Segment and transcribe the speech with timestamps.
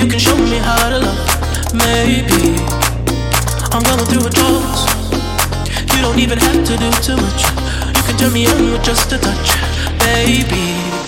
[0.00, 1.74] out to love.
[1.74, 2.56] Maybe
[3.72, 4.88] I'm going through a drought.
[5.94, 7.42] You don't even have to do too much.
[7.96, 9.52] You can turn me on with just a touch,
[9.98, 11.01] baby.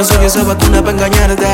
[0.00, 1.46] No soy esa vacuna para engañarte.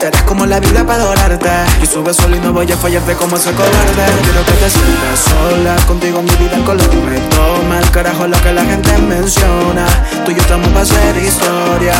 [0.00, 1.50] Eres como la vida para adorarte.
[1.80, 4.04] Yo sube solo y no voy a fallarte como ese cobarde.
[4.22, 5.74] Quiero que te sientas sola.
[5.88, 9.84] Contigo mi vida en color me toma el carajo lo que la gente menciona.
[10.24, 11.94] Tú y yo estamos para hacer historia.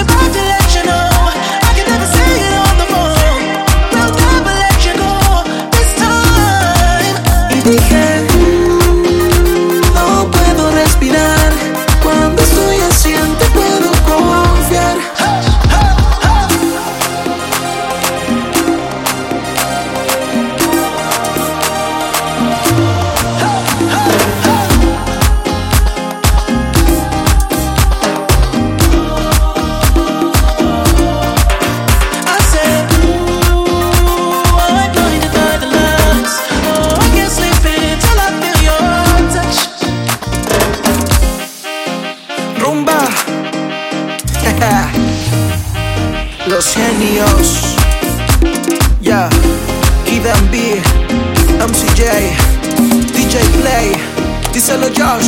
[0.00, 0.59] about to love.
[46.60, 47.74] Los genios.
[49.00, 49.30] Ya.
[50.04, 50.82] Kid and B.
[51.58, 52.02] MCJ.
[53.14, 53.92] DJ Play.
[54.52, 55.24] Díselo Josh.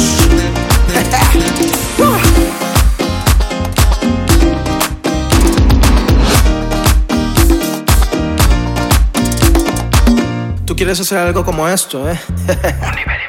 [10.66, 12.20] Tú quieres hacer algo como esto, ¿eh?